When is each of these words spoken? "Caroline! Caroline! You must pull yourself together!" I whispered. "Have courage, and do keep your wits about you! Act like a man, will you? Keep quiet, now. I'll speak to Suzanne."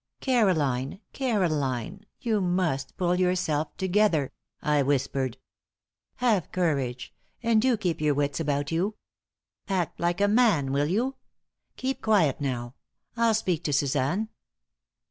"Caroline! 0.19 0.99
Caroline! 1.13 2.07
You 2.19 2.41
must 2.41 2.97
pull 2.97 3.17
yourself 3.19 3.77
together!" 3.77 4.33
I 4.59 4.81
whispered. 4.81 5.37
"Have 6.15 6.51
courage, 6.51 7.13
and 7.43 7.61
do 7.61 7.77
keep 7.77 8.01
your 8.01 8.15
wits 8.15 8.39
about 8.39 8.71
you! 8.71 8.95
Act 9.69 9.99
like 9.99 10.19
a 10.19 10.27
man, 10.27 10.71
will 10.71 10.87
you? 10.87 11.17
Keep 11.75 12.01
quiet, 12.01 12.41
now. 12.41 12.73
I'll 13.15 13.35
speak 13.35 13.63
to 13.65 13.73
Suzanne." 13.73 14.29